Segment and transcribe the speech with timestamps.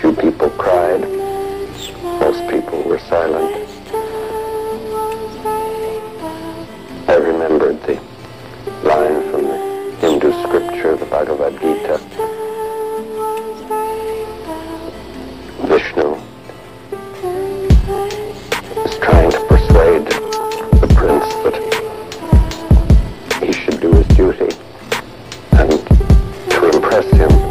[0.00, 1.00] Few people cried.
[2.20, 3.68] Most people were silent.
[7.08, 7.94] I remembered the
[8.84, 11.98] line from the Hindu scripture, the Bhagavad Gita.
[15.66, 16.14] Vishnu
[18.84, 20.06] is trying to persuade
[20.80, 21.56] the prince that
[23.42, 24.56] he should do his duty
[25.52, 25.70] and
[26.50, 27.47] to impress him.